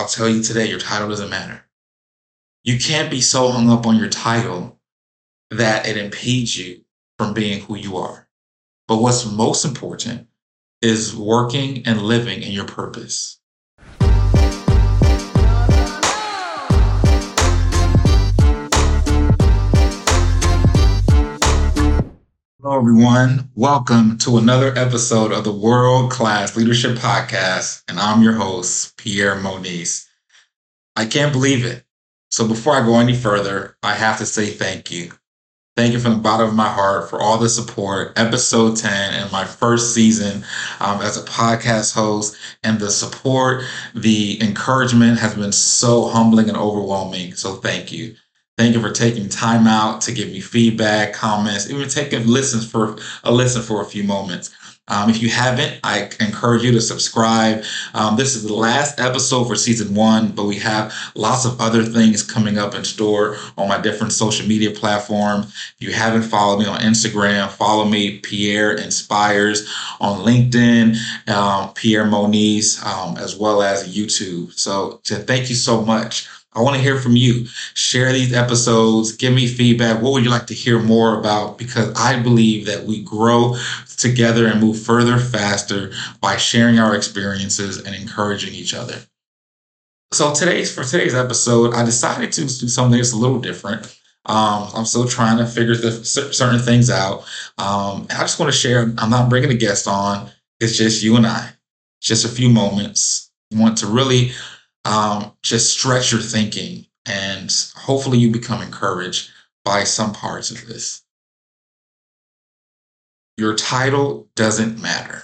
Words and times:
I'll 0.00 0.08
tell 0.08 0.30
you 0.30 0.42
today, 0.42 0.66
your 0.66 0.78
title 0.78 1.10
doesn't 1.10 1.28
matter. 1.28 1.62
You 2.64 2.78
can't 2.78 3.10
be 3.10 3.20
so 3.20 3.50
hung 3.50 3.68
up 3.68 3.86
on 3.86 3.98
your 3.98 4.08
title 4.08 4.80
that 5.50 5.86
it 5.86 5.98
impedes 5.98 6.56
you 6.56 6.80
from 7.18 7.34
being 7.34 7.60
who 7.60 7.76
you 7.76 7.98
are. 7.98 8.26
But 8.88 9.02
what's 9.02 9.30
most 9.30 9.66
important 9.66 10.28
is 10.80 11.14
working 11.14 11.86
and 11.86 12.00
living 12.00 12.42
in 12.42 12.50
your 12.50 12.64
purpose. 12.64 13.39
Everyone. 22.80 23.50
Welcome 23.54 24.16
to 24.20 24.38
another 24.38 24.72
episode 24.74 25.32
of 25.32 25.44
the 25.44 25.52
World 25.52 26.10
Class 26.10 26.56
Leadership 26.56 26.96
Podcast. 26.96 27.82
And 27.86 28.00
I'm 28.00 28.22
your 28.22 28.32
host, 28.32 28.96
Pierre 28.96 29.34
Moniz. 29.34 30.08
I 30.96 31.04
can't 31.04 31.30
believe 31.30 31.62
it. 31.62 31.84
So 32.30 32.48
before 32.48 32.72
I 32.74 32.80
go 32.80 32.98
any 32.98 33.14
further, 33.14 33.76
I 33.82 33.92
have 33.92 34.16
to 34.16 34.24
say 34.24 34.46
thank 34.46 34.90
you. 34.90 35.12
Thank 35.76 35.92
you 35.92 36.00
from 36.00 36.12
the 36.12 36.18
bottom 36.20 36.48
of 36.48 36.54
my 36.54 36.70
heart 36.70 37.10
for 37.10 37.20
all 37.20 37.36
the 37.36 37.50
support. 37.50 38.18
Episode 38.18 38.78
10 38.78 39.12
and 39.12 39.30
my 39.30 39.44
first 39.44 39.94
season 39.94 40.42
um, 40.80 41.02
as 41.02 41.18
a 41.18 41.26
podcast 41.26 41.94
host, 41.94 42.34
and 42.62 42.80
the 42.80 42.90
support, 42.90 43.62
the 43.94 44.40
encouragement 44.40 45.18
has 45.18 45.34
been 45.34 45.52
so 45.52 46.08
humbling 46.08 46.48
and 46.48 46.56
overwhelming. 46.56 47.34
So 47.34 47.56
thank 47.56 47.92
you. 47.92 48.16
Thank 48.60 48.74
you 48.74 48.82
for 48.82 48.90
taking 48.90 49.26
time 49.30 49.66
out 49.66 50.02
to 50.02 50.12
give 50.12 50.28
me 50.28 50.42
feedback, 50.42 51.14
comments, 51.14 51.70
even 51.70 51.88
taking 51.88 52.26
listens 52.26 52.70
for 52.70 52.98
a 53.24 53.32
listen 53.32 53.62
for 53.62 53.80
a 53.80 53.86
few 53.86 54.04
moments. 54.04 54.54
Um, 54.86 55.08
if 55.08 55.22
you 55.22 55.30
haven't, 55.30 55.80
I 55.82 56.10
encourage 56.20 56.62
you 56.62 56.70
to 56.72 56.80
subscribe. 56.82 57.64
Um, 57.94 58.16
this 58.16 58.36
is 58.36 58.42
the 58.42 58.52
last 58.52 59.00
episode 59.00 59.44
for 59.44 59.56
season 59.56 59.94
one, 59.94 60.32
but 60.32 60.44
we 60.44 60.56
have 60.56 60.92
lots 61.14 61.46
of 61.46 61.58
other 61.58 61.82
things 61.82 62.22
coming 62.22 62.58
up 62.58 62.74
in 62.74 62.84
store 62.84 63.38
on 63.56 63.66
my 63.66 63.80
different 63.80 64.12
social 64.12 64.46
media 64.46 64.72
platforms. 64.72 65.46
If 65.78 65.88
you 65.88 65.94
haven't 65.94 66.24
followed 66.24 66.58
me 66.58 66.66
on 66.66 66.80
Instagram, 66.80 67.48
follow 67.48 67.86
me, 67.86 68.18
Pierre 68.18 68.72
Inspires, 68.72 69.72
on 70.00 70.18
LinkedIn, 70.18 70.98
um, 71.30 71.72
Pierre 71.72 72.04
Moniz, 72.04 72.84
um, 72.84 73.16
as 73.16 73.34
well 73.34 73.62
as 73.62 73.88
YouTube. 73.96 74.52
So, 74.52 75.00
so 75.02 75.16
thank 75.16 75.48
you 75.48 75.56
so 75.56 75.80
much. 75.80 76.28
I 76.52 76.62
want 76.62 76.76
to 76.76 76.82
hear 76.82 76.98
from 76.98 77.16
you. 77.16 77.46
Share 77.74 78.12
these 78.12 78.32
episodes. 78.32 79.12
Give 79.12 79.32
me 79.32 79.46
feedback. 79.46 80.02
What 80.02 80.12
would 80.12 80.24
you 80.24 80.30
like 80.30 80.48
to 80.48 80.54
hear 80.54 80.80
more 80.80 81.18
about? 81.18 81.58
Because 81.58 81.94
I 81.94 82.20
believe 82.20 82.66
that 82.66 82.84
we 82.84 83.02
grow 83.02 83.56
together 83.96 84.46
and 84.46 84.60
move 84.60 84.80
further 84.80 85.18
faster 85.18 85.92
by 86.20 86.36
sharing 86.36 86.78
our 86.78 86.96
experiences 86.96 87.78
and 87.78 87.94
encouraging 87.94 88.52
each 88.52 88.74
other. 88.74 88.96
So 90.12 90.34
today's 90.34 90.74
for 90.74 90.82
today's 90.82 91.14
episode, 91.14 91.72
I 91.72 91.84
decided 91.84 92.32
to 92.32 92.40
do 92.40 92.48
something 92.48 92.98
that's 92.98 93.12
a 93.12 93.16
little 93.16 93.38
different. 93.38 93.96
Um, 94.26 94.68
I'm 94.74 94.84
still 94.84 95.06
trying 95.06 95.38
to 95.38 95.46
figure 95.46 95.76
the, 95.76 95.92
certain 96.04 96.58
things 96.58 96.90
out. 96.90 97.20
Um, 97.58 98.06
I 98.10 98.20
just 98.20 98.40
want 98.40 98.52
to 98.52 98.58
share. 98.58 98.92
I'm 98.98 99.10
not 99.10 99.30
bringing 99.30 99.50
a 99.50 99.54
guest 99.54 99.86
on. 99.86 100.30
It's 100.58 100.76
just 100.76 101.02
you 101.02 101.16
and 101.16 101.26
I. 101.26 101.50
Just 102.00 102.24
a 102.24 102.28
few 102.28 102.50
moments. 102.50 103.30
I 103.54 103.60
want 103.60 103.78
to 103.78 103.86
really 103.86 104.32
um, 104.84 105.32
just 105.42 105.78
stretch 105.78 106.12
your 106.12 106.20
thinking 106.20 106.86
and 107.06 107.54
hopefully 107.76 108.18
you 108.18 108.30
become 108.30 108.62
encouraged 108.62 109.30
by 109.64 109.84
some 109.84 110.12
parts 110.12 110.50
of 110.50 110.66
this. 110.66 111.02
Your 113.36 113.54
title 113.54 114.28
doesn't 114.36 114.80
matter. 114.80 115.22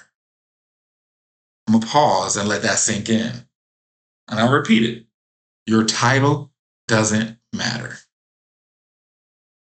I'm 1.67 1.73
going 1.73 1.83
to 1.83 1.87
pause 1.87 2.37
and 2.37 2.49
let 2.49 2.63
that 2.63 2.79
sink 2.79 3.09
in. 3.09 3.33
And 4.29 4.41
I'll 4.41 4.53
repeat 4.53 4.85
it. 4.85 5.07
Your 5.67 5.85
title 5.85 6.51
doesn't 6.89 7.39
matter. 7.53 7.99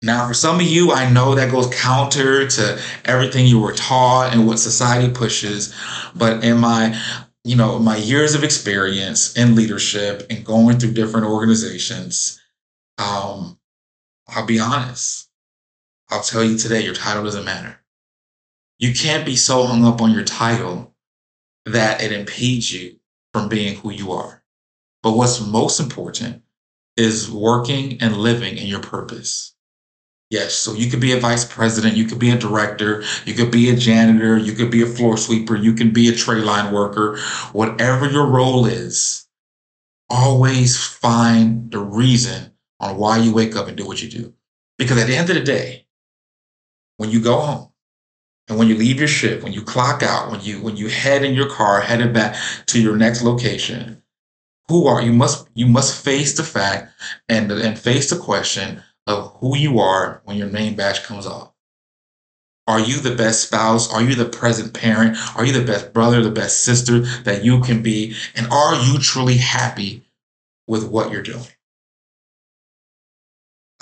Now, 0.04 0.28
for 0.28 0.34
some 0.34 0.56
of 0.56 0.64
you, 0.64 0.92
I 0.92 1.10
know 1.12 1.36
that 1.36 1.52
goes 1.52 1.74
counter 1.76 2.48
to 2.48 2.82
everything 3.06 3.46
you 3.46 3.60
were 3.60 3.74
taught 3.74 4.34
and 4.34 4.48
what 4.48 4.58
society 4.58 5.14
pushes. 5.14 5.76
But 6.16 6.44
in 6.44 6.58
my 6.58 7.00
you 7.44 7.56
know, 7.56 7.80
my 7.80 7.98
years 7.98 8.36
of 8.36 8.44
experience 8.44 9.36
in 9.36 9.56
leadership 9.56 10.28
and 10.30 10.46
going 10.46 10.78
through 10.78 10.94
different 10.94 11.26
organizations, 11.26 12.40
um, 12.98 13.58
I'll 14.28 14.46
be 14.46 14.60
honest. 14.60 15.30
I'll 16.10 16.22
tell 16.22 16.44
you 16.44 16.58
today, 16.58 16.84
your 16.84 16.94
title 16.94 17.24
doesn't 17.24 17.46
matter. 17.46 17.80
You 18.78 18.94
can't 18.94 19.26
be 19.26 19.36
so 19.36 19.66
hung 19.66 19.86
up 19.86 20.02
on 20.02 20.12
your 20.12 20.24
title 20.24 20.94
that 21.66 22.02
it 22.02 22.12
impedes 22.12 22.72
you 22.72 22.98
from 23.34 23.50
being 23.50 23.78
who 23.78 23.92
you 23.92 24.12
are. 24.12 24.44
But 25.04 25.14
what's 25.14 25.46
most 25.46 25.80
important 25.80 26.44
is 26.98 27.32
working 27.32 28.02
and 28.02 28.18
living 28.18 28.58
in 28.58 28.68
your 28.68 28.82
purpose. 28.82 29.56
Yes, 30.32 30.54
so 30.54 30.72
you 30.74 30.90
could 30.90 31.02
be 31.02 31.12
a 31.12 31.20
vice 31.20 31.44
president, 31.44 31.98
you 31.98 32.06
could 32.06 32.18
be 32.18 32.30
a 32.30 32.38
director, 32.38 33.04
you 33.26 33.34
could 33.34 33.52
be 33.52 33.70
a 33.70 33.76
janitor, 33.76 34.38
you 34.38 34.54
could 34.54 34.72
be 34.72 34.82
a 34.82 34.86
floor 34.86 35.18
sweeper, 35.18 35.58
you 35.58 35.74
can 35.74 35.92
be 35.92 36.08
a 36.08 36.16
tray 36.16 36.38
line 36.38 36.74
worker, 36.74 37.20
whatever 37.52 38.10
your 38.10 38.26
role 38.26 38.66
is, 38.66 39.28
always 40.10 40.82
find 40.82 41.70
the 41.70 41.80
reason 41.80 42.54
on 42.80 42.96
why 42.96 43.18
you 43.18 43.34
wake 43.34 43.58
up 43.58 43.68
and 43.68 43.76
do 43.76 43.86
what 43.86 44.02
you 44.02 44.10
do. 44.10 44.34
Because 44.78 44.98
at 44.98 45.08
the 45.08 45.18
end 45.18 45.30
of 45.30 45.36
the 45.36 45.44
day, 45.44 45.86
when 46.96 47.12
you 47.12 47.22
go 47.22 47.38
home 47.42 47.70
and 48.48 48.58
when 48.58 48.70
you 48.70 48.76
leave 48.76 49.00
your 49.00 49.10
shift, 49.10 49.44
when 49.44 49.52
you 49.52 49.62
clock 49.62 50.02
out, 50.02 50.32
when 50.32 50.40
you 50.40 50.62
when 50.62 50.78
you 50.78 50.88
head 50.88 51.26
in 51.26 51.34
your 51.34 51.50
car 51.50 51.82
headed 51.82 52.14
back 52.14 52.38
to 52.68 52.82
your 52.82 52.96
next 52.96 53.22
location, 53.22 54.02
who 54.70 54.88
are 54.88 55.02
you 55.02 55.12
must 55.12 55.50
you 55.56 55.68
must 55.68 56.02
face 56.02 56.38
the 56.38 56.44
fact 56.44 56.94
and 57.28 57.52
and 57.52 57.78
face 57.78 58.10
the 58.10 58.18
question 58.18 58.82
of 59.08 59.36
who 59.40 59.58
you 59.58 59.80
are 59.80 60.22
when 60.26 60.38
your 60.38 60.50
name 60.50 60.76
badge 60.76 61.04
comes 61.04 61.26
off. 61.26 61.52
Are 62.68 62.80
you 62.80 63.00
the 63.00 63.16
best 63.16 63.44
spouse? 63.44 63.92
Are 63.92 64.02
you 64.02 64.16
the 64.16 64.30
present 64.30 64.74
parent? 64.74 65.18
Are 65.36 65.46
you 65.46 65.52
the 65.52 65.66
best 65.66 65.94
brother, 65.94 66.22
the 66.22 66.32
best 66.32 66.62
sister 66.62 67.00
that 67.24 67.44
you 67.44 67.60
can 67.62 67.82
be? 67.82 68.16
And 68.36 68.48
are 68.48 68.76
you 68.76 69.00
truly 69.00 69.38
happy 69.38 70.04
with 70.68 70.88
what 70.88 71.12
you're 71.12 71.24
doing? 71.24 71.48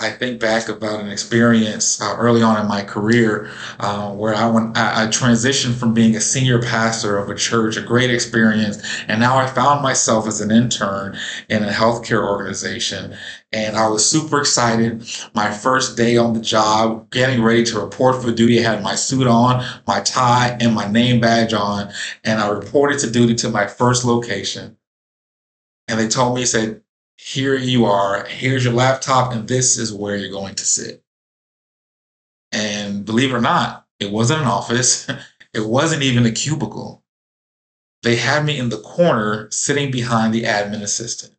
I 0.00 0.10
think 0.10 0.40
back 0.40 0.70
about 0.70 1.00
an 1.00 1.10
experience 1.10 2.00
uh, 2.00 2.16
early 2.18 2.42
on 2.42 2.58
in 2.58 2.66
my 2.66 2.82
career 2.82 3.50
uh, 3.78 4.10
where 4.12 4.34
I 4.34 4.48
went, 4.48 4.76
I, 4.76 5.04
I, 5.04 5.06
transitioned 5.08 5.74
from 5.74 5.92
being 5.92 6.16
a 6.16 6.20
senior 6.20 6.60
pastor 6.60 7.18
of 7.18 7.28
a 7.28 7.34
church, 7.34 7.76
a 7.76 7.82
great 7.82 8.10
experience, 8.10 8.82
and 9.08 9.20
now 9.20 9.36
I 9.36 9.46
found 9.46 9.82
myself 9.82 10.26
as 10.26 10.40
an 10.40 10.50
intern 10.50 11.18
in 11.50 11.62
a 11.62 11.70
healthcare 11.70 12.26
organization, 12.26 13.14
and 13.52 13.76
I 13.76 13.88
was 13.88 14.08
super 14.08 14.40
excited. 14.40 15.06
My 15.34 15.50
first 15.50 15.98
day 15.98 16.16
on 16.16 16.32
the 16.32 16.40
job, 16.40 17.10
getting 17.10 17.42
ready 17.42 17.62
to 17.64 17.80
report 17.80 18.22
for 18.22 18.32
duty, 18.32 18.58
I 18.60 18.70
had 18.70 18.82
my 18.82 18.94
suit 18.94 19.26
on, 19.26 19.62
my 19.86 20.00
tie, 20.00 20.56
and 20.60 20.74
my 20.74 20.90
name 20.90 21.20
badge 21.20 21.52
on, 21.52 21.92
and 22.24 22.40
I 22.40 22.48
reported 22.48 23.00
to 23.00 23.10
duty 23.10 23.34
to 23.36 23.50
my 23.50 23.66
first 23.66 24.06
location, 24.06 24.78
and 25.88 26.00
they 26.00 26.08
told 26.08 26.36
me, 26.36 26.46
said 26.46 26.80
here 27.22 27.54
you 27.54 27.84
are, 27.84 28.24
here's 28.24 28.64
your 28.64 28.72
laptop, 28.72 29.32
and 29.32 29.46
this 29.46 29.76
is 29.76 29.92
where 29.92 30.16
you're 30.16 30.30
going 30.30 30.54
to 30.54 30.64
sit. 30.64 31.04
And 32.50 33.04
believe 33.04 33.30
it 33.30 33.34
or 33.34 33.40
not, 33.40 33.86
it 34.00 34.10
wasn't 34.10 34.40
an 34.40 34.48
office, 34.48 35.06
it 35.54 35.66
wasn't 35.66 36.02
even 36.02 36.24
a 36.24 36.32
cubicle. 36.32 37.04
They 38.02 38.16
had 38.16 38.46
me 38.46 38.58
in 38.58 38.70
the 38.70 38.80
corner 38.80 39.48
sitting 39.50 39.90
behind 39.90 40.32
the 40.32 40.44
admin 40.44 40.82
assistant. 40.82 41.34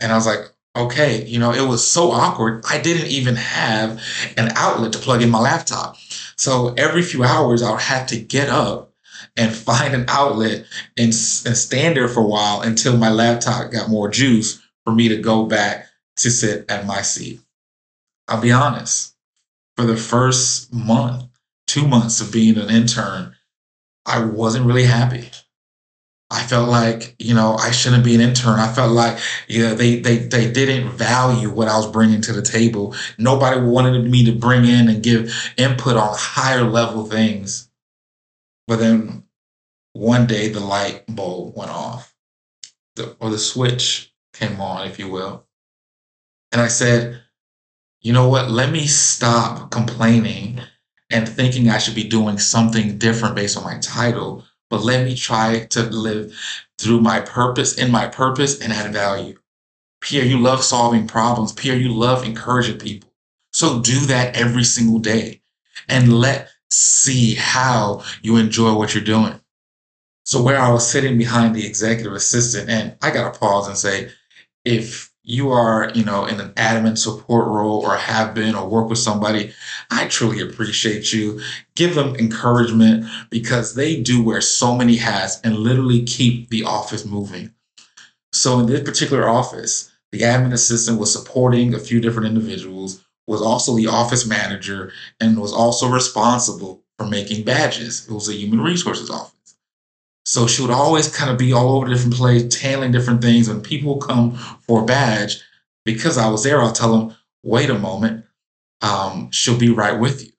And 0.00 0.10
I 0.10 0.16
was 0.16 0.26
like, 0.26 0.40
okay, 0.76 1.24
you 1.24 1.38
know, 1.38 1.52
it 1.52 1.66
was 1.68 1.86
so 1.86 2.10
awkward. 2.10 2.64
I 2.68 2.80
didn't 2.80 3.06
even 3.06 3.36
have 3.36 4.02
an 4.36 4.50
outlet 4.56 4.92
to 4.94 4.98
plug 4.98 5.22
in 5.22 5.30
my 5.30 5.40
laptop. 5.40 5.96
So 6.36 6.74
every 6.76 7.02
few 7.02 7.22
hours, 7.22 7.62
I 7.62 7.70
would 7.70 7.80
have 7.82 8.08
to 8.08 8.18
get 8.18 8.48
up 8.48 8.89
and 9.36 9.54
find 9.54 9.94
an 9.94 10.04
outlet 10.08 10.64
and, 10.96 11.06
and 11.06 11.14
stand 11.14 11.96
there 11.96 12.08
for 12.08 12.20
a 12.20 12.26
while 12.26 12.62
until 12.62 12.96
my 12.96 13.10
laptop 13.10 13.70
got 13.70 13.90
more 13.90 14.08
juice 14.08 14.60
for 14.84 14.92
me 14.92 15.08
to 15.08 15.16
go 15.16 15.46
back 15.46 15.86
to 16.16 16.30
sit 16.30 16.70
at 16.70 16.86
my 16.86 17.02
seat. 17.02 17.40
I'll 18.28 18.40
be 18.40 18.52
honest, 18.52 19.14
for 19.76 19.84
the 19.84 19.96
first 19.96 20.72
month, 20.72 21.24
two 21.66 21.86
months 21.86 22.20
of 22.20 22.32
being 22.32 22.58
an 22.58 22.70
intern, 22.70 23.34
I 24.06 24.24
wasn't 24.24 24.66
really 24.66 24.84
happy. 24.84 25.30
I 26.30 26.42
felt 26.42 26.68
like, 26.68 27.16
you 27.18 27.34
know, 27.34 27.56
I 27.56 27.72
shouldn't 27.72 28.04
be 28.04 28.14
an 28.14 28.20
intern. 28.20 28.60
I 28.60 28.72
felt 28.72 28.92
like, 28.92 29.18
you 29.48 29.64
know, 29.64 29.74
they, 29.74 29.98
they, 29.98 30.18
they 30.18 30.50
didn't 30.50 30.90
value 30.90 31.50
what 31.50 31.68
I 31.68 31.76
was 31.76 31.90
bringing 31.90 32.20
to 32.22 32.32
the 32.32 32.42
table. 32.42 32.94
Nobody 33.18 33.60
wanted 33.60 34.08
me 34.08 34.24
to 34.26 34.32
bring 34.32 34.64
in 34.64 34.88
and 34.88 35.02
give 35.02 35.34
input 35.56 35.96
on 35.96 36.10
higher 36.12 36.62
level 36.62 37.04
things. 37.04 37.69
But 38.70 38.78
then 38.78 39.24
one 39.94 40.28
day 40.28 40.48
the 40.48 40.60
light 40.60 41.02
bulb 41.08 41.56
went 41.56 41.72
off, 41.72 42.14
the, 42.94 43.16
or 43.18 43.30
the 43.30 43.38
switch 43.38 44.14
came 44.32 44.60
on, 44.60 44.86
if 44.86 45.00
you 45.00 45.08
will. 45.08 45.44
And 46.52 46.60
I 46.60 46.68
said, 46.68 47.20
you 48.00 48.12
know 48.12 48.28
what? 48.28 48.48
Let 48.48 48.70
me 48.70 48.86
stop 48.86 49.72
complaining 49.72 50.60
and 51.10 51.28
thinking 51.28 51.68
I 51.68 51.78
should 51.78 51.96
be 51.96 52.04
doing 52.04 52.38
something 52.38 52.96
different 52.98 53.34
based 53.34 53.56
on 53.56 53.64
my 53.64 53.78
title 53.80 54.44
but 54.70 54.84
let 54.84 55.04
me 55.04 55.16
try 55.16 55.66
to 55.70 55.82
live 55.82 56.32
through 56.78 57.00
my 57.00 57.20
purpose, 57.20 57.76
in 57.76 57.90
my 57.90 58.06
purpose, 58.06 58.60
and 58.60 58.72
add 58.72 58.92
value. 58.92 59.36
Pierre, 60.00 60.24
you 60.24 60.38
love 60.38 60.62
solving 60.62 61.08
problems. 61.08 61.52
Pierre, 61.52 61.76
you 61.76 61.92
love 61.92 62.24
encouraging 62.24 62.78
people. 62.78 63.12
So 63.52 63.82
do 63.82 63.98
that 64.06 64.36
every 64.36 64.64
single 64.64 65.00
day 65.00 65.42
and 65.88 66.20
let 66.20 66.48
see 66.70 67.34
how 67.34 68.02
you 68.22 68.36
enjoy 68.36 68.74
what 68.74 68.94
you're 68.94 69.04
doing. 69.04 69.40
So 70.24 70.42
where 70.42 70.60
I 70.60 70.70
was 70.70 70.88
sitting 70.88 71.18
behind 71.18 71.54
the 71.54 71.66
executive 71.66 72.12
assistant, 72.12 72.68
and 72.68 72.96
I 73.02 73.10
got 73.10 73.32
to 73.32 73.40
pause 73.40 73.66
and 73.66 73.76
say, 73.76 74.10
if 74.64 75.10
you 75.22 75.50
are, 75.50 75.90
you 75.94 76.04
know, 76.04 76.26
in 76.26 76.40
an 76.40 76.50
admin 76.54 76.96
support 76.96 77.46
role 77.48 77.80
or 77.80 77.96
have 77.96 78.34
been 78.34 78.54
or 78.54 78.68
work 78.68 78.88
with 78.88 78.98
somebody, 78.98 79.52
I 79.90 80.06
truly 80.08 80.40
appreciate 80.40 81.12
you. 81.12 81.40
Give 81.74 81.94
them 81.94 82.16
encouragement 82.16 83.06
because 83.30 83.74
they 83.74 84.00
do 84.00 84.22
wear 84.22 84.40
so 84.40 84.74
many 84.74 84.96
hats 84.96 85.40
and 85.42 85.58
literally 85.58 86.04
keep 86.04 86.48
the 86.48 86.64
office 86.64 87.04
moving. 87.04 87.52
So 88.32 88.60
in 88.60 88.66
this 88.66 88.82
particular 88.82 89.28
office, 89.28 89.90
the 90.12 90.22
admin 90.22 90.52
assistant 90.52 90.98
was 90.98 91.12
supporting 91.12 91.74
a 91.74 91.78
few 91.78 92.00
different 92.00 92.28
individuals, 92.28 93.04
was 93.30 93.40
also 93.40 93.76
the 93.76 93.86
office 93.86 94.26
manager, 94.26 94.92
and 95.20 95.40
was 95.40 95.52
also 95.52 95.88
responsible 95.88 96.82
for 96.98 97.06
making 97.06 97.44
badges. 97.44 98.08
It 98.08 98.12
was 98.12 98.28
a 98.28 98.34
human 98.34 98.60
resources 98.60 99.08
office. 99.08 99.56
So 100.24 100.48
she 100.48 100.62
would 100.62 100.72
always 100.72 101.14
kind 101.14 101.30
of 101.30 101.38
be 101.38 101.52
all 101.52 101.76
over 101.76 101.86
different 101.86 102.14
places, 102.14 102.60
handling 102.60 102.90
different 102.90 103.22
things. 103.22 103.48
When 103.48 103.60
people 103.60 103.98
come 103.98 104.34
for 104.66 104.82
a 104.82 104.84
badge, 104.84 105.40
because 105.84 106.18
I 106.18 106.28
was 106.28 106.42
there, 106.42 106.60
I'll 106.60 106.72
tell 106.72 106.98
them, 106.98 107.16
wait 107.44 107.70
a 107.70 107.78
moment, 107.78 108.24
um, 108.80 109.30
she'll 109.30 109.56
be 109.56 109.70
right 109.70 109.98
with 109.98 110.24
you. 110.24 110.32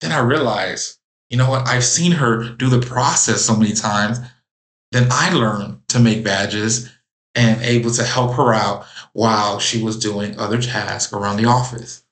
Then 0.00 0.10
I 0.10 0.20
realized, 0.20 0.96
you 1.28 1.36
know 1.36 1.50
what? 1.50 1.68
I've 1.68 1.84
seen 1.84 2.12
her 2.12 2.48
do 2.48 2.70
the 2.70 2.80
process 2.80 3.42
so 3.42 3.54
many 3.54 3.74
times. 3.74 4.18
Then 4.90 5.08
I 5.10 5.34
learned 5.34 5.86
to 5.88 5.98
make 5.98 6.24
badges 6.24 6.90
and 7.34 7.60
able 7.62 7.90
to 7.90 8.04
help 8.04 8.34
her 8.34 8.52
out 8.52 8.86
while 9.12 9.58
she 9.58 9.82
was 9.82 9.98
doing 9.98 10.38
other 10.38 10.60
tasks 10.60 11.12
around 11.12 11.36
the 11.36 11.46
office. 11.46 12.04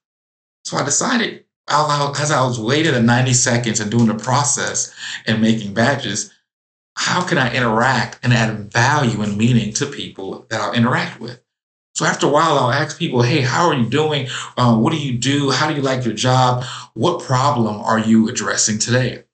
So 0.64 0.76
I 0.76 0.84
decided, 0.84 1.44
as 1.68 2.30
I 2.30 2.44
was 2.44 2.58
waiting 2.58 2.92
the 2.92 3.02
90 3.02 3.32
seconds 3.32 3.80
and 3.80 3.90
doing 3.90 4.06
the 4.06 4.14
process 4.14 4.94
and 5.26 5.40
making 5.40 5.74
badges, 5.74 6.32
how 6.96 7.22
can 7.26 7.38
I 7.38 7.54
interact 7.54 8.18
and 8.22 8.32
add 8.32 8.72
value 8.72 9.22
and 9.22 9.36
meaning 9.36 9.72
to 9.74 9.86
people 9.86 10.46
that 10.50 10.60
I'll 10.60 10.74
interact 10.74 11.20
with? 11.20 11.40
So 11.94 12.06
after 12.06 12.26
a 12.26 12.30
while, 12.30 12.58
I'll 12.58 12.72
ask 12.72 12.98
people, 12.98 13.22
hey, 13.22 13.42
how 13.42 13.66
are 13.66 13.74
you 13.74 13.88
doing? 13.88 14.28
Uh, 14.56 14.76
what 14.76 14.92
do 14.92 14.98
you 14.98 15.18
do? 15.18 15.50
How 15.50 15.68
do 15.68 15.74
you 15.74 15.82
like 15.82 16.04
your 16.04 16.14
job? 16.14 16.64
What 16.94 17.22
problem 17.22 17.80
are 17.80 17.98
you 17.98 18.28
addressing 18.28 18.78
today? 18.78 19.24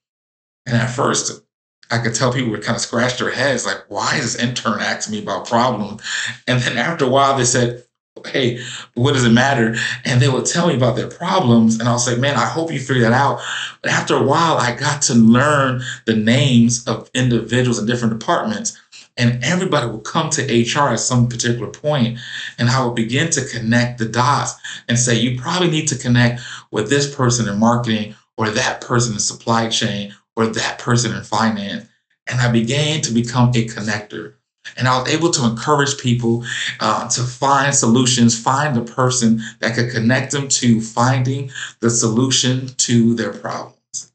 And 0.66 0.76
at 0.76 0.90
first, 0.90 1.42
I 1.90 1.98
could 1.98 2.14
tell 2.14 2.32
people 2.32 2.50
would 2.50 2.62
kind 2.62 2.76
of 2.76 2.82
scratch 2.82 3.18
their 3.18 3.30
heads, 3.30 3.64
like, 3.64 3.84
why 3.88 4.16
is 4.16 4.34
this 4.34 4.42
intern 4.42 4.80
asking 4.80 5.14
me 5.14 5.22
about 5.22 5.48
problems? 5.48 6.02
And 6.46 6.60
then 6.60 6.76
after 6.76 7.06
a 7.06 7.08
while, 7.08 7.36
they 7.36 7.44
said, 7.44 7.84
hey, 8.26 8.60
what 8.94 9.12
does 9.12 9.24
it 9.24 9.30
matter? 9.30 9.76
And 10.04 10.20
they 10.20 10.28
would 10.28 10.46
tell 10.46 10.68
me 10.68 10.74
about 10.74 10.96
their 10.96 11.08
problems. 11.08 11.78
And 11.78 11.88
I'll 11.88 11.98
say, 11.98 12.16
man, 12.16 12.36
I 12.36 12.46
hope 12.46 12.72
you 12.72 12.80
figure 12.80 13.02
that 13.02 13.12
out. 13.12 13.40
But 13.82 13.92
after 13.92 14.16
a 14.16 14.22
while, 14.22 14.56
I 14.56 14.74
got 14.74 15.02
to 15.02 15.14
learn 15.14 15.82
the 16.06 16.16
names 16.16 16.86
of 16.86 17.10
individuals 17.14 17.78
in 17.78 17.86
different 17.86 18.18
departments. 18.18 18.78
And 19.16 19.42
everybody 19.42 19.90
would 19.90 20.04
come 20.04 20.30
to 20.30 20.42
HR 20.42 20.90
at 20.90 21.00
some 21.00 21.28
particular 21.28 21.66
point, 21.72 22.20
and 22.56 22.68
I 22.68 22.84
would 22.84 22.94
begin 22.94 23.30
to 23.30 23.44
connect 23.46 23.98
the 23.98 24.08
dots 24.08 24.54
and 24.88 24.96
say, 24.96 25.18
you 25.18 25.40
probably 25.40 25.70
need 25.70 25.88
to 25.88 25.98
connect 25.98 26.40
with 26.70 26.88
this 26.88 27.12
person 27.12 27.48
in 27.48 27.58
marketing 27.58 28.14
or 28.36 28.48
that 28.50 28.80
person 28.80 29.14
in 29.14 29.18
supply 29.18 29.68
chain 29.68 30.14
or 30.38 30.46
that 30.46 30.78
person 30.78 31.12
in 31.14 31.22
finance. 31.24 31.88
And 32.28 32.40
I 32.40 32.50
began 32.50 33.00
to 33.02 33.12
become 33.12 33.48
a 33.48 33.66
connector. 33.66 34.34
And 34.76 34.86
I 34.86 35.00
was 35.00 35.08
able 35.08 35.30
to 35.32 35.44
encourage 35.44 35.98
people 35.98 36.44
uh, 36.78 37.08
to 37.08 37.22
find 37.22 37.74
solutions, 37.74 38.38
find 38.38 38.76
the 38.76 38.82
person 38.82 39.40
that 39.58 39.74
could 39.74 39.90
connect 39.90 40.30
them 40.30 40.46
to 40.48 40.80
finding 40.80 41.50
the 41.80 41.90
solution 41.90 42.68
to 42.76 43.14
their 43.14 43.32
problems. 43.32 44.12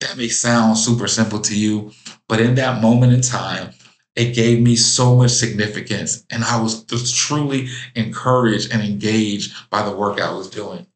That 0.00 0.18
may 0.18 0.28
sound 0.28 0.76
super 0.76 1.08
simple 1.08 1.40
to 1.40 1.58
you, 1.58 1.92
but 2.28 2.40
in 2.40 2.56
that 2.56 2.82
moment 2.82 3.14
in 3.14 3.22
time, 3.22 3.70
it 4.16 4.34
gave 4.34 4.60
me 4.60 4.76
so 4.76 5.16
much 5.16 5.30
significance. 5.30 6.26
And 6.28 6.44
I 6.44 6.60
was 6.60 6.84
just 6.84 7.16
truly 7.16 7.68
encouraged 7.94 8.72
and 8.72 8.82
engaged 8.82 9.54
by 9.70 9.82
the 9.82 9.96
work 9.96 10.20
I 10.20 10.32
was 10.32 10.50
doing. 10.50 10.86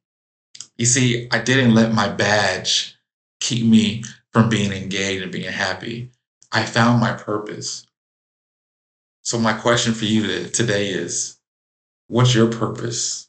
You 0.76 0.87
see, 0.87 1.29
I 1.31 1.40
didn't 1.40 1.75
let 1.75 1.94
my 1.94 2.08
badge 2.08 2.98
keep 3.40 3.64
me 3.64 4.05
from 4.32 4.49
being 4.49 4.73
engaged 4.73 5.23
and 5.23 5.32
being 5.32 5.52
happy. 5.52 6.11
I 6.52 6.64
found 6.64 7.00
my 7.00 7.12
purpose. 7.12 7.87
So, 9.23 9.38
my 9.38 9.52
question 9.52 9.93
for 9.94 10.06
you 10.06 10.49
today 10.49 10.88
is 10.88 11.38
what's 12.06 12.35
your 12.35 12.50
purpose? 12.50 13.29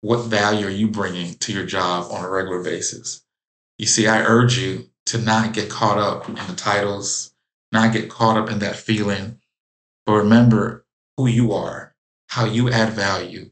What 0.00 0.26
value 0.26 0.66
are 0.66 0.70
you 0.70 0.88
bringing 0.88 1.34
to 1.34 1.52
your 1.52 1.66
job 1.66 2.12
on 2.12 2.24
a 2.24 2.28
regular 2.28 2.62
basis? 2.62 3.22
You 3.78 3.86
see, 3.86 4.06
I 4.06 4.22
urge 4.22 4.58
you 4.58 4.90
to 5.06 5.18
not 5.18 5.54
get 5.54 5.70
caught 5.70 5.98
up 5.98 6.28
in 6.28 6.34
the 6.34 6.54
titles, 6.56 7.32
not 7.72 7.92
get 7.92 8.10
caught 8.10 8.36
up 8.36 8.50
in 8.50 8.60
that 8.60 8.76
feeling, 8.76 9.40
but 10.06 10.12
remember 10.12 10.86
who 11.16 11.26
you 11.26 11.52
are, 11.52 11.94
how 12.28 12.44
you 12.44 12.70
add 12.70 12.92
value, 12.92 13.50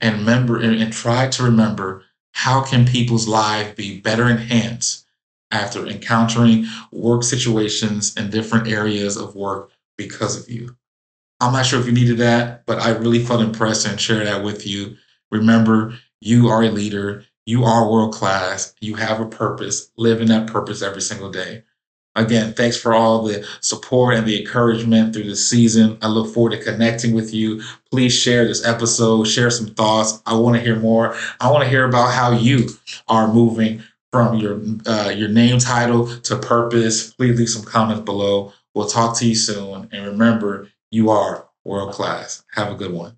and 0.00 0.18
remember 0.18 0.60
and 0.60 0.92
try 0.92 1.28
to 1.28 1.42
remember 1.42 2.04
how 2.32 2.62
can 2.62 2.86
people's 2.86 3.26
lives 3.26 3.74
be 3.74 4.00
better 4.00 4.28
enhanced 4.28 5.06
after 5.50 5.86
encountering 5.86 6.66
work 6.92 7.22
situations 7.22 8.16
in 8.16 8.30
different 8.30 8.68
areas 8.68 9.16
of 9.16 9.34
work 9.34 9.70
because 9.96 10.40
of 10.40 10.48
you. 10.48 10.76
I'm 11.40 11.52
not 11.52 11.66
sure 11.66 11.80
if 11.80 11.86
you 11.86 11.92
needed 11.92 12.18
that, 12.18 12.66
but 12.66 12.80
I 12.80 12.90
really 12.90 13.24
felt 13.24 13.40
impressed 13.40 13.86
and 13.86 14.00
share 14.00 14.24
that 14.24 14.42
with 14.42 14.66
you. 14.66 14.96
Remember, 15.30 15.94
you 16.20 16.48
are 16.48 16.64
a 16.64 16.70
leader. 16.70 17.24
You 17.46 17.64
are 17.64 17.90
world 17.90 18.12
class. 18.12 18.74
You 18.80 18.96
have 18.96 19.20
a 19.20 19.26
purpose. 19.26 19.90
Live 19.96 20.20
in 20.20 20.28
that 20.28 20.48
purpose 20.48 20.82
every 20.82 21.00
single 21.00 21.30
day. 21.30 21.62
Again, 22.16 22.52
thanks 22.52 22.76
for 22.76 22.94
all 22.94 23.22
the 23.22 23.46
support 23.60 24.14
and 24.16 24.26
the 24.26 24.40
encouragement 24.40 25.14
through 25.14 25.28
the 25.28 25.36
season. 25.36 25.98
I 26.02 26.08
look 26.08 26.34
forward 26.34 26.50
to 26.50 26.62
connecting 26.64 27.14
with 27.14 27.32
you. 27.32 27.62
Please 27.92 28.12
share 28.12 28.44
this 28.44 28.66
episode, 28.66 29.28
share 29.28 29.50
some 29.50 29.68
thoughts. 29.68 30.20
I 30.26 30.34
want 30.34 30.56
to 30.56 30.62
hear 30.62 30.74
more. 30.76 31.14
I 31.38 31.50
want 31.52 31.62
to 31.62 31.70
hear 31.70 31.84
about 31.84 32.12
how 32.12 32.32
you 32.32 32.70
are 33.06 33.32
moving 33.32 33.84
from 34.12 34.36
your 34.36 34.60
uh, 34.86 35.10
your 35.10 35.28
name 35.28 35.58
title 35.58 36.06
to 36.22 36.36
purpose. 36.36 37.12
Please 37.14 37.38
leave 37.38 37.48
some 37.48 37.64
comments 37.64 38.02
below. 38.04 38.52
We'll 38.74 38.88
talk 38.88 39.16
to 39.18 39.26
you 39.28 39.34
soon. 39.34 39.88
And 39.92 40.06
remember, 40.06 40.68
you 40.90 41.10
are 41.10 41.48
world 41.64 41.92
class. 41.92 42.44
Have 42.54 42.72
a 42.72 42.74
good 42.74 42.92
one. 42.92 43.16